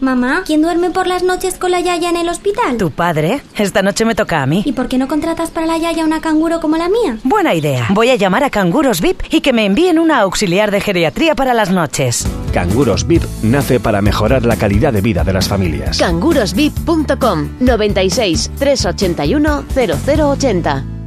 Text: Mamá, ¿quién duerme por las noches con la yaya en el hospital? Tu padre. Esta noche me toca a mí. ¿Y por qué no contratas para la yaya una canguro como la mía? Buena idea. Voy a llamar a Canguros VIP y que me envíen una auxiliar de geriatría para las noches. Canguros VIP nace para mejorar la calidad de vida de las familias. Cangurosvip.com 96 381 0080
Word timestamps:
Mamá, 0.00 0.42
¿quién 0.46 0.62
duerme 0.62 0.90
por 0.90 1.06
las 1.06 1.22
noches 1.22 1.58
con 1.58 1.70
la 1.70 1.80
yaya 1.80 2.08
en 2.08 2.16
el 2.16 2.28
hospital? 2.28 2.76
Tu 2.76 2.90
padre. 2.90 3.40
Esta 3.56 3.82
noche 3.82 4.04
me 4.04 4.14
toca 4.14 4.42
a 4.42 4.46
mí. 4.46 4.62
¿Y 4.64 4.72
por 4.72 4.88
qué 4.88 4.98
no 4.98 5.08
contratas 5.08 5.50
para 5.50 5.66
la 5.66 5.78
yaya 5.78 6.04
una 6.04 6.20
canguro 6.20 6.60
como 6.60 6.76
la 6.76 6.88
mía? 6.88 7.18
Buena 7.24 7.54
idea. 7.54 7.86
Voy 7.90 8.10
a 8.10 8.16
llamar 8.16 8.44
a 8.44 8.50
Canguros 8.50 9.00
VIP 9.00 9.22
y 9.30 9.40
que 9.40 9.52
me 9.52 9.64
envíen 9.64 9.98
una 9.98 10.20
auxiliar 10.20 10.70
de 10.70 10.80
geriatría 10.80 11.34
para 11.34 11.54
las 11.54 11.70
noches. 11.70 12.26
Canguros 12.52 13.06
VIP 13.06 13.24
nace 13.42 13.80
para 13.80 14.02
mejorar 14.02 14.44
la 14.44 14.56
calidad 14.56 14.92
de 14.92 15.00
vida 15.00 15.24
de 15.24 15.32
las 15.32 15.48
familias. 15.48 15.98
Cangurosvip.com 15.98 17.48
96 17.60 18.50
381 18.58 19.64
0080 19.74 20.97